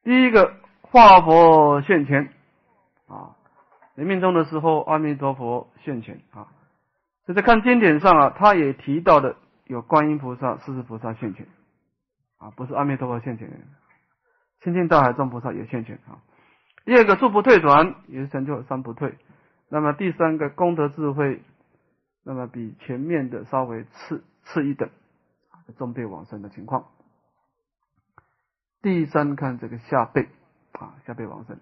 [0.03, 2.31] 第一个化佛现前。
[3.07, 3.35] 啊，
[3.95, 6.49] 临命终的时候，阿弥陀佛现前啊。
[7.25, 11.47] 这在看经典上啊，他也提到的有观音菩萨、四十菩萨现前
[12.41, 13.47] 啊，不是阿弥陀佛现前，
[14.63, 16.17] 清净大海众菩萨也现前啊。
[16.83, 19.15] 第二个速不退转，也是成就三不退。
[19.69, 21.43] 那么第三个功德智慧，
[22.23, 24.89] 那么比前面的稍微次次一等，
[25.77, 26.87] 中辈往生的情况。
[28.81, 30.27] 第三看这个下辈
[30.71, 31.59] 啊，下辈往生。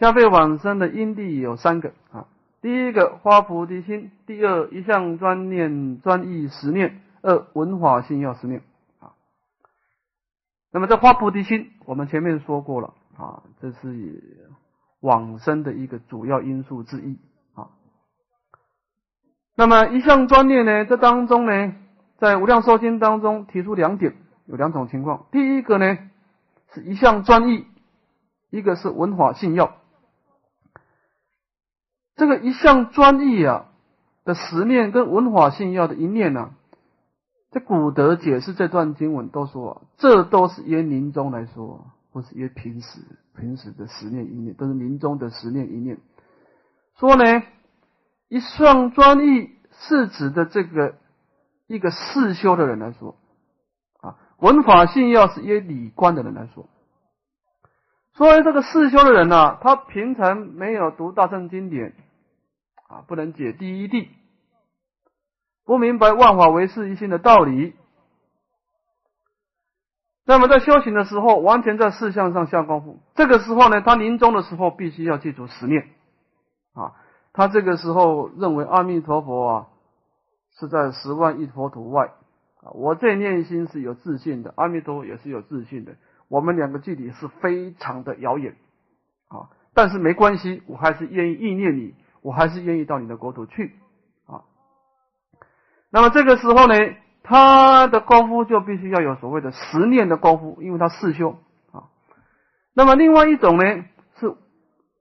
[0.00, 2.26] 下辈往生的因地有三个啊，
[2.60, 8.62] 第一个发菩提心，第二一向专念专意十念，二文法性要十念。
[10.72, 14.50] 那么这发菩提心，我们前面说过了啊，这是
[15.00, 17.18] 往生的一个主要因素之一
[17.54, 17.68] 啊。
[19.54, 21.74] 那么一项专念呢，这当中呢，
[22.18, 25.98] 在无量寿经当中提出两点，有两种情况，第一个呢
[26.72, 27.66] 是一向专意，
[28.48, 29.76] 一个是文法性要。
[32.16, 33.66] 这个一项专意啊
[34.24, 36.54] 的十念跟文法性要的一念呢，
[37.52, 43.00] 这古德解释这段经文都说，这都是约临终来说，不是约平时
[43.36, 45.98] 平时的十念一念，都是临终的十念一念。
[46.98, 47.42] 说呢，
[48.28, 50.94] 一上专意是指的这个
[51.66, 53.16] 一个世修的人来说，
[54.00, 56.66] 啊，文法性要是约理观的人来说。
[58.14, 61.94] 所以这个世修的人呢，他平常没有读大乘经典，
[62.88, 64.08] 啊，不能解第一谛，
[65.64, 67.74] 不明白万法唯是一心的道理。
[70.24, 73.00] 那么在修行的时候，完全在事项上下功夫。
[73.14, 75.88] 这个时候呢，他临终的时候必须要记住十念
[76.74, 76.94] 啊。
[77.32, 79.66] 他这个时候认为阿弥陀佛啊
[80.58, 82.12] 是在十万亿佛土外
[82.60, 82.70] 啊。
[82.72, 85.96] 我这念心是有自信的，阿弥陀佛也是有自信的。
[86.28, 88.54] 我们两个距离是非常的遥远
[89.28, 93.74] 啊，但是没关系，我还是愿意意念你，我还是愿意到你的国土去。
[95.92, 96.74] 那么这个时候呢？
[97.24, 101.38] 他的功夫就必须要有所谓的十念的功夫，因为他四修
[101.70, 101.84] 啊。
[102.74, 103.62] 那么另外一种呢，
[104.18, 104.34] 是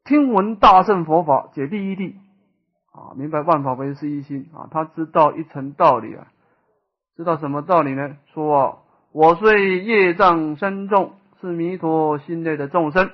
[0.05, 2.13] 听闻大圣佛法，解第一谛
[2.91, 4.69] 啊，明白万法唯是一心啊。
[4.69, 6.27] 他知道一层道理啊，
[7.17, 8.17] 知道什么道理呢？
[8.35, 13.07] 说我虽业障深重，是弥陀心内的众生；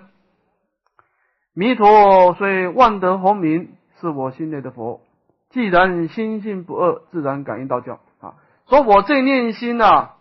[1.54, 3.70] 弥陀虽万德洪名，
[4.02, 5.00] 是我心内的佛。
[5.50, 8.36] 既然心性不二，自然感应道教啊。
[8.68, 10.12] 说我这念心呐，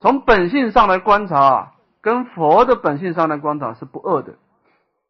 [0.00, 4.36] 从本性上来观察，跟佛的本性上来观察是不二的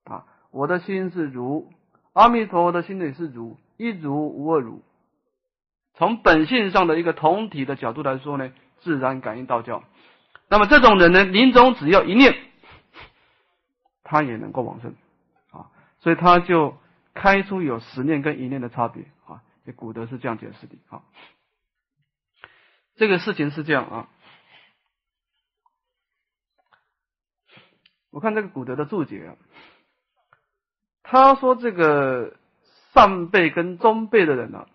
[0.05, 0.25] 啊。
[0.51, 1.71] 我的心是如，
[2.13, 4.83] 阿弥陀佛的心里是如，一如无二如。
[5.95, 9.83] 从本性上的一个同体的角度来说呢，自然感应道教。
[10.49, 12.35] 那么这种人呢，临终只要一念，
[14.03, 14.95] 他也能够往生
[15.51, 15.67] 啊。
[16.01, 16.77] 所以他就
[17.17, 19.43] 开出有十念跟一念的差别啊。
[19.65, 21.03] 这古德是这样解释的啊。
[22.95, 24.09] 这个事情是这样啊，
[28.11, 29.37] 我看这个古德的注解啊，
[31.03, 32.39] 他说这个
[32.95, 34.67] 上辈跟中辈的人啊，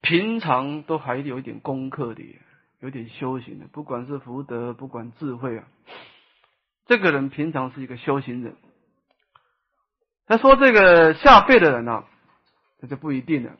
[0.00, 2.24] 平常都还有一点功课的，
[2.80, 5.68] 有点修行的，不管是福德，不管智慧啊，
[6.86, 8.56] 这个人平常是一个修行人。
[10.26, 12.04] 他说这个下辈的人呢，
[12.80, 13.52] 这就不一定了。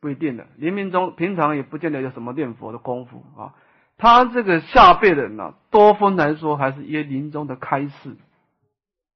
[0.00, 3.54] 不一定的，临命中平常也不见得有什么念佛的功夫啊。
[3.96, 8.16] 他这个下辈人呢，多分来说还是耶临终的开示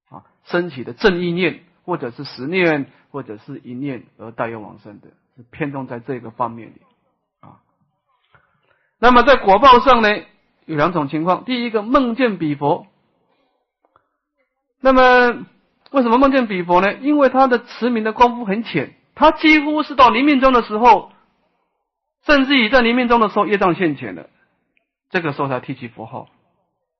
[0.09, 6.81] 啊，升起的正意念，或者是十念，或者是一念而带有往生的，是偏重在这个方面里
[7.41, 7.61] 啊。
[8.97, 10.09] 那么在果报上呢，
[10.65, 12.87] 有两种情况：第一个梦见彼佛，
[14.79, 15.45] 那么
[15.91, 16.93] 为什么梦见彼佛呢？
[16.95, 18.95] 因为他的持名的功夫很浅。
[19.15, 21.11] 他几乎是到临命终的时候，
[22.25, 24.29] 甚至于在临命终的时候业障现前了，
[25.09, 26.29] 这个时候才提起佛号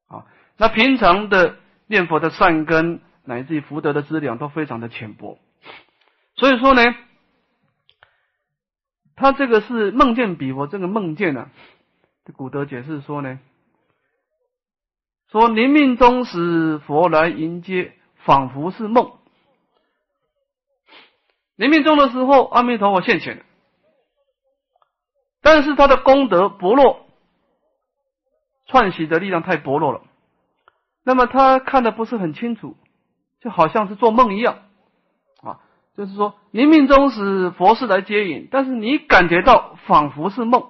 [0.07, 0.25] 啊。
[0.57, 1.55] 那平常的
[1.87, 5.39] 念佛的善根乃至于福德的资粮都非常的浅薄，
[6.35, 6.81] 所以说呢，
[9.15, 11.49] 他这个是梦见彼佛，这个梦见呢，
[12.35, 13.39] 古德解释说呢，
[15.31, 17.93] 说临命终时佛来迎接，
[18.29, 19.13] 仿佛是梦。
[21.55, 23.43] 临命终的时候，阿弥陀佛现前，
[25.41, 27.07] 但是他的功德薄弱，
[28.67, 30.03] 串习的力量太薄弱了，
[31.03, 32.75] 那么他看的不是很清楚，
[33.41, 34.59] 就好像是做梦一样。
[35.41, 35.61] 啊，
[35.97, 40.69] 就是说临命终时佛是来接引，但是你感觉到仿佛是梦，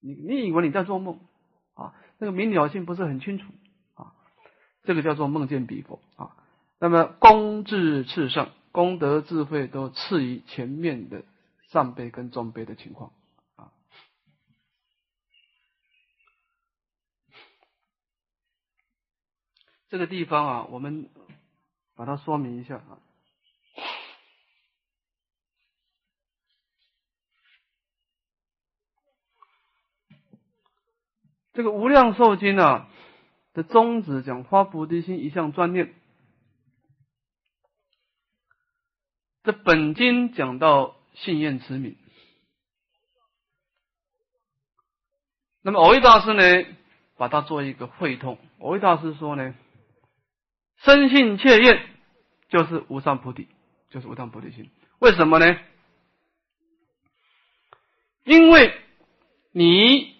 [0.00, 1.18] 你你以为你在做梦。
[1.74, 3.52] 啊，那个明了性不是很清楚，
[4.86, 6.36] 这个叫做梦见彼佛啊，
[6.78, 8.50] 那么功至次上。
[8.72, 11.24] 功德智慧都次于前面的
[11.70, 13.10] 上辈跟中辈的情况
[13.56, 13.72] 啊。
[19.88, 21.08] 这个地方啊，我们
[21.94, 23.00] 把它说明一下啊。
[31.54, 32.90] 这个无量寿经啊
[33.56, 35.94] 的宗旨讲发菩提心，一向专念。
[39.44, 41.96] 这本经讲到信愿持名，
[45.62, 46.76] 那么偶益大师呢，
[47.16, 48.38] 把它做一个会通。
[48.58, 49.54] 偶益大师说呢，
[50.82, 51.88] 深信切愿
[52.50, 53.48] 就是无上菩提，
[53.88, 54.68] 就是无上菩提心。
[54.98, 55.58] 为什么呢？
[58.24, 58.78] 因为
[59.52, 60.15] 你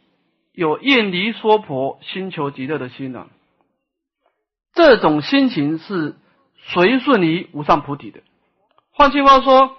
[0.56, 3.28] 有愿离娑婆、心求极乐的心啊，
[4.72, 6.16] 这种心情是
[6.56, 8.20] 随顺于无上菩提的。
[8.90, 9.76] 换句话说，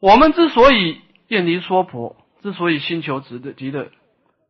[0.00, 3.88] 我们之所以厌离娑婆，之所以心求值的极乐，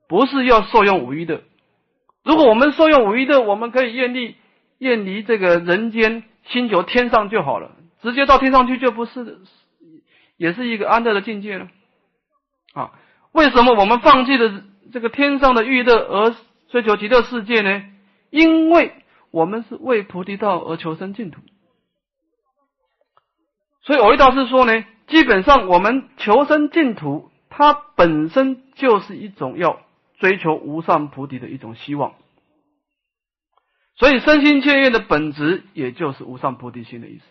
[0.09, 1.43] 不是要受用五欲的。
[2.25, 4.35] 如果我们受用五欲的，我们可以厌离
[4.79, 9.43] 厌离这个人间，心求天上就好了，直接到天上去就不是，
[10.39, 11.69] 也是一个安乐的境界了。
[12.73, 12.93] 啊，
[13.35, 14.63] 为什么我们放弃了
[14.93, 16.37] 这个天上的欲乐而
[16.69, 17.83] 追求极乐世界呢？
[18.31, 18.95] 因为
[19.33, 21.41] 我们是为菩提道而求生净土。
[23.83, 29.81] 所以偶一大师说呢，基本上我们求生净土，它本身就是一种要
[30.19, 32.15] 追求无上菩提的一种希望。
[33.97, 37.25] 所以身心切愿的本质，也就是无上菩提心的意思。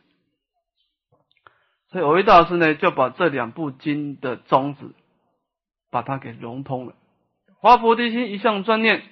[1.91, 4.91] 所以偶一大师呢，就把这两部经的宗旨，
[5.93, 6.95] 把它给融通了。
[7.59, 9.03] 华佛地心一向专念，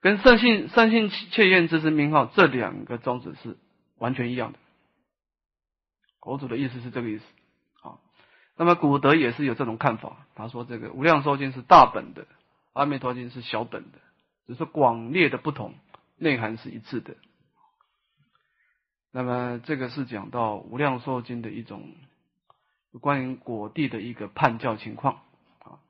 [0.00, 3.58] 跟圣性圣性切愿之之名号这两个宗旨是
[3.98, 4.58] 完全一样的。
[6.20, 7.24] 佛祖的意思是这个意思
[7.82, 7.98] 啊。
[8.56, 12.28] 那么古德也是有这种看法，他说这个无量寿经是大本的，
[12.72, 13.98] 阿弥陀经是小本的。
[14.46, 15.74] 只是广略的不同，
[16.16, 17.16] 内涵是一致的。
[19.12, 21.94] 那么这个是讲到《无量寿经》的一种
[22.98, 25.22] 关于果地的一个判教情况
[25.60, 25.80] 啊。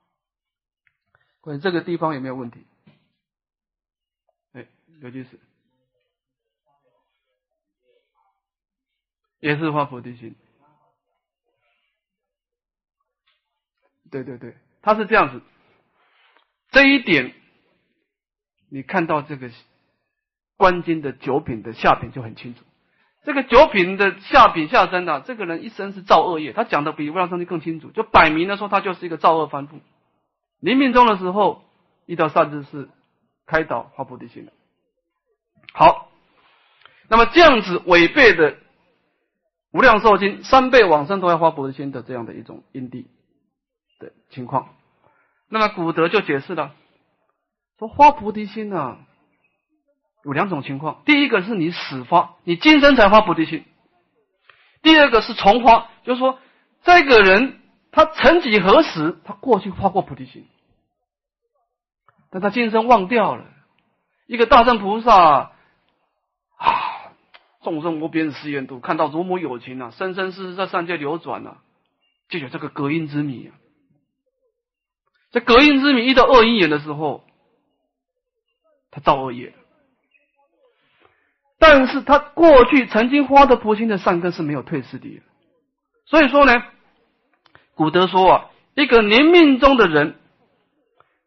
[1.41, 2.65] 关于这个地方有没有问题？
[4.53, 4.67] 哎，
[4.99, 5.39] 刘居士，
[9.39, 10.35] 也是发菩提心。
[14.09, 15.41] 对对对，他是这样子，
[16.69, 17.33] 这一点。
[18.69, 19.51] 你看到这个
[20.57, 22.63] 观经的九品的下品就很清楚，
[23.23, 29.79] 这个九品的下品下身啊，这个人一生是造恶业，他讲的比无量寿经更清楚，就摆明了说他就是一个造恶凡夫。
[30.59, 31.63] 临命终的时候
[32.05, 32.89] 遇到善知识
[33.45, 34.51] 开导发菩提心了。
[35.73, 36.09] 好，
[37.07, 38.57] 那么这样子违背的
[39.71, 43.07] 无量寿经三辈往生都要发菩提心的这样的一种因地
[43.99, 44.75] 的情况，
[45.49, 46.75] 那么古德就解释了。
[47.79, 48.97] 说发菩提心呢，
[50.23, 51.01] 有两种情况。
[51.05, 53.63] 第一个是你始发，你今生才发菩提心；
[54.81, 56.39] 第二个是重发，就是说
[56.83, 57.59] 这个人
[57.91, 60.47] 他曾几何时，他过去发过菩提心，
[62.29, 63.45] 但他今生忘掉了。
[64.27, 65.51] 一个大圣菩萨
[66.57, 67.11] 啊，
[67.61, 71.57] 众生无边誓愿度，看到如母有情啊，生生世世在三界流转啊，
[72.29, 73.55] 就有这个隔音之谜啊。
[75.31, 77.23] 在隔音之谜遇到恶因缘的时候。
[78.95, 79.55] 他造恶业，
[81.65, 85.21] 但是他过去曾经发的菩心的善根是没有退失的，
[86.05, 86.61] 所以说呢，
[87.73, 88.45] 古德说啊，
[88.75, 90.15] 一个临命中的人，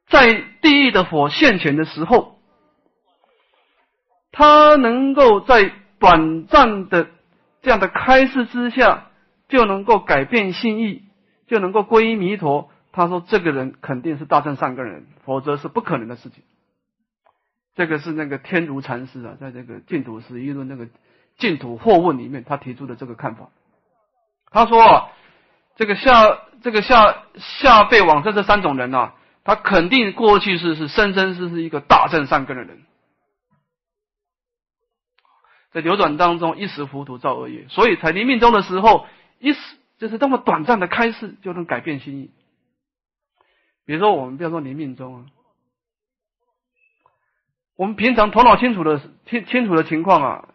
[0.09, 2.39] 在地狱的火现前的时候，
[4.31, 7.07] 他能够在短暂的
[7.63, 9.07] 这样的开示之下，
[9.49, 11.05] 就能够改变心意，
[11.47, 12.69] 就能够皈依弥陀。
[12.93, 16.43] 他说，这个人肯定是大正善根人，否则是不可能的事情。
[17.77, 20.89] 这个是那个天竺禅师啊，在这个净土十一论那个
[21.37, 23.51] 净土惑问里面，他提出的这个看法。
[24.51, 25.09] 他说啊，
[25.77, 29.15] 这个下这个下下辈往生这三种人啊，
[29.45, 32.83] 他肯定过去是是生生世是一个大正善根的人，
[35.71, 39.07] 在流转当中一时糊涂造恶业，所以才临命终的时候
[39.39, 39.61] 一时
[39.99, 42.31] 就是这么短暂的开示就能改变心意。
[43.85, 45.27] 比如说我们不要说临命终啊。
[47.77, 50.49] 我们平常头脑清楚的清清楚的情况啊，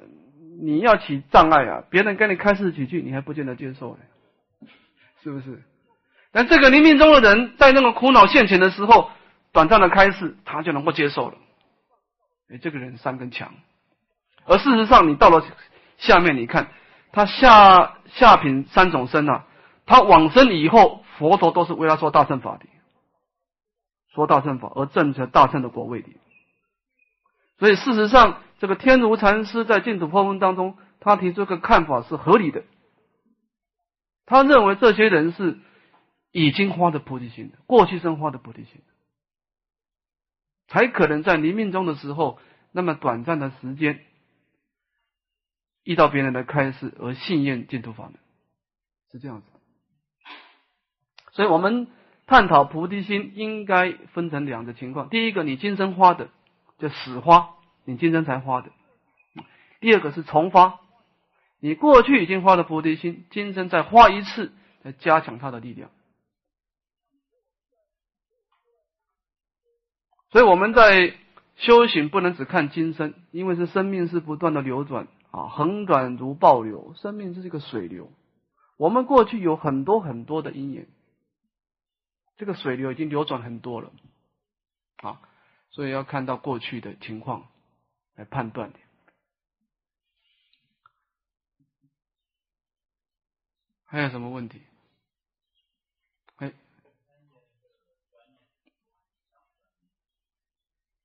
[0.62, 4.00] 你要起障碍啊，别人跟你开示几句，你还不见得接受呢
[5.24, 5.62] 是不是？
[6.32, 9.12] 但这个临命中的人在那个苦恼现前的时候，
[9.52, 11.38] 短暂的开示，他就能够接受了。
[12.50, 13.54] 哎，这个人三根强。
[14.46, 15.46] 而事实上，你到了
[15.98, 16.70] 下面，你看
[17.12, 19.46] 他下下品三种身啊，
[19.86, 22.66] 他往生以后，佛陀都是为他说大乘法的，
[24.16, 26.08] 说大乘法而证成大乘的果位的。
[27.62, 32.64] 所以，事实上，这个天竺禅师在净土破文当中，他提出个看法是合理的。
[34.26, 35.60] 他认为这些人是
[36.32, 38.82] 已经花的菩提心，过去生花的菩提心，
[40.70, 42.40] 才可能在临命终的时候，
[42.72, 44.00] 那么短暂的时间，
[45.84, 48.16] 遇到别人的开示而信愿净土法门，
[49.12, 49.48] 是这样子。
[51.34, 51.90] 所以我们
[52.26, 56.32] 探讨菩提心，应该分成两个情况：第一个，你今生花的。
[56.82, 57.54] 就始发，
[57.86, 58.72] 你今生才发的；
[59.80, 60.80] 第二个是重发，
[61.60, 64.52] 你过去已经发的菩提心，今生再发一次，
[64.82, 65.92] 来加强它的力量。
[70.32, 71.16] 所以我们在
[71.58, 78.12] 修行不能只看今生，因为是生命是不断的流转啊，恒转如暴流，生命是一个水流。
[78.78, 80.88] 我们过去有很多很多的因缘，
[82.38, 83.92] 这个水流已经流转很多了
[85.04, 85.22] 啊。
[85.72, 87.50] 所以要看到过去的情况
[88.16, 88.80] 来判断的。
[93.86, 94.62] 还有什么问题？
[96.38, 96.54] 哎，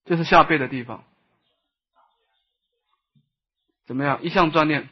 [0.04, 1.04] 这是下背的地方，
[3.86, 4.22] 怎么样？
[4.22, 4.88] 一项锻炼。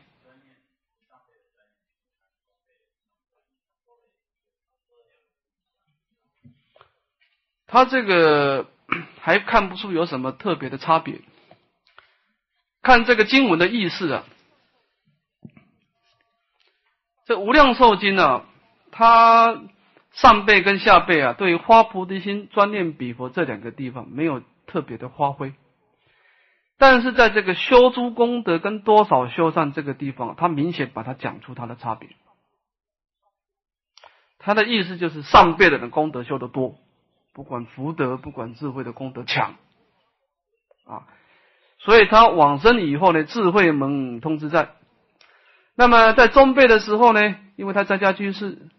[7.66, 8.72] 他这个。
[9.20, 11.20] 还看不出有什么特别的差别。
[12.82, 14.24] 看这个经文的意思啊，
[17.26, 18.45] 这无量寿经啊，
[18.92, 19.62] 它
[20.12, 25.55] 上辈跟下辈啊，对于花菩提心、专念比佛这两个地方没有特别的发挥，
[26.78, 32.11] 但是在这个修诸功德跟多少修善这个地方，它明显把它讲出它的差别。
[34.38, 36.76] 他的意思就是上辈的人功德修得多，
[37.35, 39.57] 不管福德，不管智慧的功德强
[40.87, 41.07] 啊。
[41.78, 44.70] 所以他往生以后呢，智慧门通知在。
[45.74, 48.70] 那么在中辈的时候呢，因为他在家居士，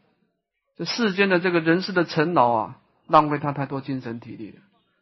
[0.78, 2.78] 这世间的这个人世的尘劳啊，
[3.08, 4.58] 浪费他太多精神体力了。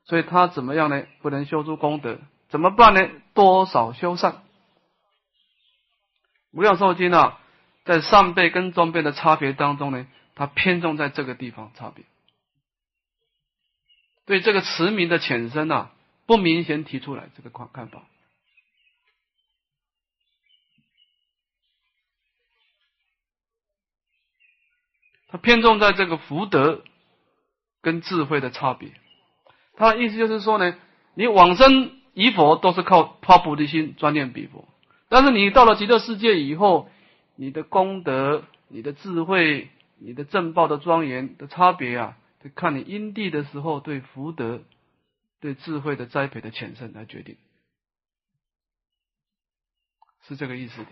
[0.06, 1.04] 所以他怎么样呢？
[1.22, 2.18] 不能修出功德，
[2.50, 3.08] 怎么办呢？
[3.34, 4.42] 多少修善。
[6.52, 7.40] 无量寿经啊，
[7.86, 12.04] 在上辈跟中辈的差别当中呢，它偏重在这个地方差别。
[14.26, 15.92] 对这个持名的浅深啊。
[16.26, 18.02] 不明显提出来这个看看法，
[25.28, 26.82] 他偏重在这个福德
[27.82, 28.94] 跟智慧的差别。
[29.76, 30.78] 他的意思就是说呢，
[31.14, 34.66] 你往生以佛都是靠发菩提心专念比佛，
[35.10, 36.90] 但是你到了极乐世界以后，
[37.36, 39.70] 你的功德、你的智慧、
[40.00, 42.18] 你的正报的庄严的差别啊，
[42.50, 44.64] 看你因地的时候对福德。
[45.40, 47.38] 对智慧的栽培的浅深来决定，
[50.22, 50.88] 是这个意思的。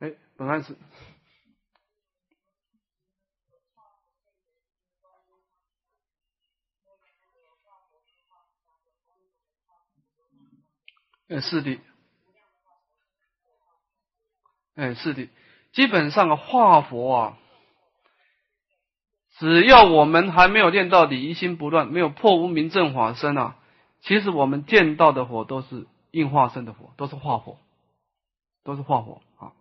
[0.00, 0.76] 哎，本案是，
[11.28, 11.78] 哎，是的，
[14.74, 15.28] 哎，是的，
[15.72, 17.38] 基本上啊化佛啊。
[19.38, 23.56] 只要我们还没有练到底，一心不乱，没有破无明正法身啊，
[24.02, 27.58] 其实我们见到的佛都是应化身的佛，都是化佛，
[28.62, 29.52] 都是化佛啊。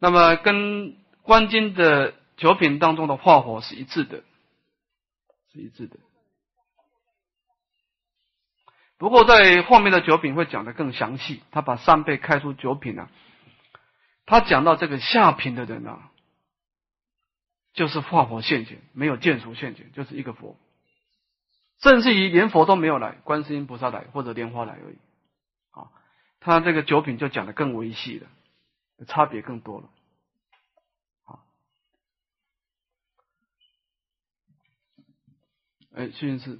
[0.00, 4.24] 那么跟观经的九品当中的化佛是一致的，
[5.52, 5.98] 是一致的。
[8.98, 13.08] 不过在后面的九品会讲的更详细，他把三辈开出九品啊，
[14.26, 16.10] 他讲到这个下品的人啊。
[17.74, 20.56] 就是化佛现前，没有见属现前，就是一个佛，
[21.80, 24.96] 甚至于连佛都没有来，观世音菩萨来或者莲花来而已。
[25.70, 25.92] 啊，
[26.40, 28.26] 他这个九品就讲的更微细了，
[29.06, 29.88] 差别更多了。
[31.26, 31.38] 啊，
[35.94, 36.58] 哎，谢谢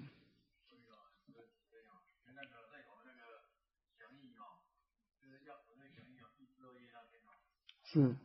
[7.92, 8.16] 是。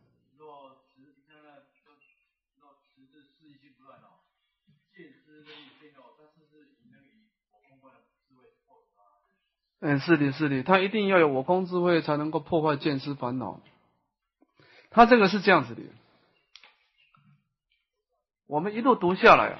[9.85, 13.59] 嗯，是的，是的，他一定要有我空智慧，才能够破坏见思烦恼。
[14.89, 15.81] 他这个是这样子的，
[18.47, 19.59] 我们一路读下来啊，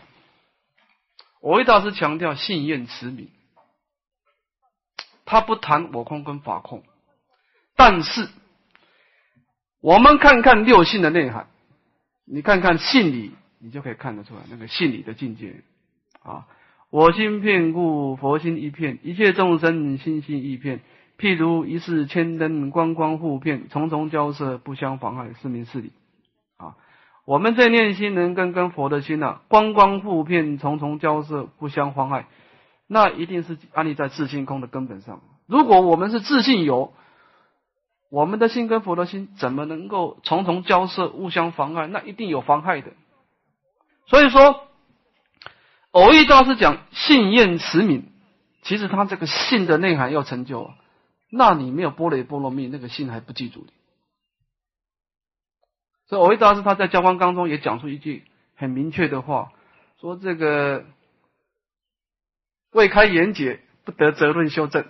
[1.42, 3.30] 我为大师强调信愿持名，
[5.26, 6.86] 他不谈我空跟法空，
[7.76, 8.30] 但是
[9.84, 11.48] 我们看看六性的内涵，
[12.24, 15.56] 你看看信理，你就可以看得出来那个信理的境界
[16.24, 16.48] 啊。
[16.90, 20.80] 我心片故，佛心一片；一切众生心心一片。
[21.18, 25.92] 譬如一世千灯，光光互片，重重交涉，不相妨碍，是名是理。
[26.56, 26.78] 啊，
[27.26, 32.28] 我们这念心能跟跟佛的心呐，光光互片，重重交涉，不相妨碍，
[32.88, 35.20] 那一定是安立在自性空的根本上。
[35.46, 36.94] 如果我们是自性有，
[38.14, 41.88] 我们的心跟佛的心怎么能够重重交涉，互相妨碍？
[41.88, 42.92] 那一定有妨害的。
[44.06, 44.68] 所以说。
[45.92, 48.10] 偶遇大师讲信愿持名，
[48.64, 50.76] 其实他这个信的内涵要成就啊，
[51.30, 53.72] 那你没有波雷波罗蜜，那个信还不记住的。
[56.08, 58.24] 所以偶遇大师他在教官当中也讲出一句
[58.56, 59.52] 很明确的话，
[60.02, 60.84] 说这个
[62.72, 64.88] 未开言解，不得责论修正。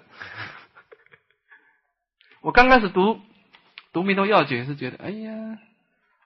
[2.44, 3.22] 我刚开始读
[3.94, 5.60] 读《弥陀要解》是觉得，哎呀，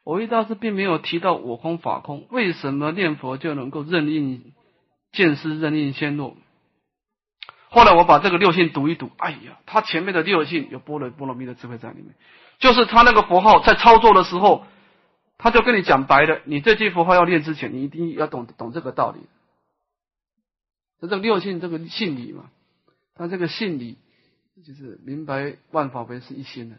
[0.03, 4.41] 我遇大师并没有提到我空法空，为什么念佛就能够任意？
[5.11, 6.35] 见思任应仙落。
[7.69, 12.15] 后来我把这个六性读一读，哎呀，他前面的六性有波罗波罗蜜的智慧在里面，
[12.57, 14.65] 就是他那个佛号在操作的时候，
[15.37, 19.19] 他就跟你讲白了，你这句佛号要练之前，你一定要懂懂这个道理。
[20.99, 22.49] 这个六性这个性理嘛，
[23.13, 23.99] 他这个性理
[24.63, 26.77] 就是明白万法唯是一心的。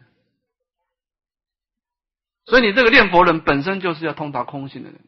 [2.45, 4.99] 所以你这个念佛人本身就是要通达空性的人，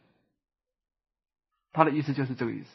[1.71, 2.69] 他的意思就是这个意思。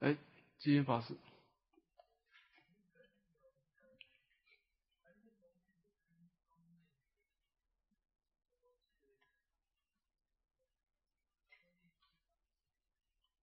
[0.00, 0.16] 哎，
[0.64, 1.14] 基因法师。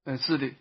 [0.04, 0.56] 嗯，是的，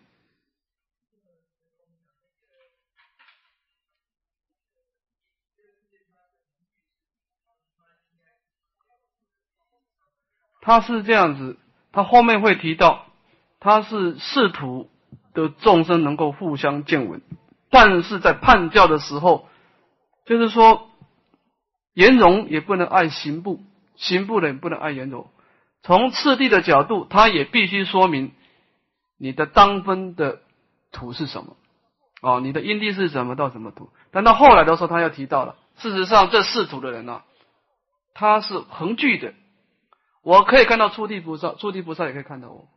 [10.61, 11.57] 他是这样子，
[11.91, 13.11] 他后面会提到，
[13.59, 14.90] 他是试图
[15.33, 17.21] 的众生能够互相见闻，
[17.69, 19.47] 但是在判教的时候，
[20.25, 20.89] 就是说，
[21.93, 23.61] 颜容也不能爱刑部，
[23.95, 25.29] 刑部人不能爱颜容，
[25.83, 28.33] 从次第的角度，他也必须说明。
[29.17, 30.39] 你的当分的
[30.91, 31.55] 土是什么？
[32.21, 33.89] 哦，你的因地是什么到什么土？
[34.11, 37.21] 但到后来的时候，他又提到了，事实上这四土的人呢，
[38.13, 39.33] 他是横具的。
[40.23, 42.67] 我可以看到初地菩萨，初地菩萨也可以看到我。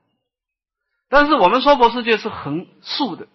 [1.14, 3.28] 但是我们娑婆世界是横竖的，